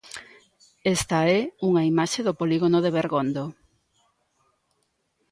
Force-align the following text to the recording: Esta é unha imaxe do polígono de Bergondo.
Esta 0.95 1.19
é 1.37 1.39
unha 1.69 1.83
imaxe 1.91 2.19
do 2.27 2.37
polígono 2.39 2.77
de 2.85 2.93
Bergondo. 2.97 3.45